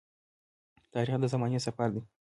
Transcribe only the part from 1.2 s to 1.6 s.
د زمانې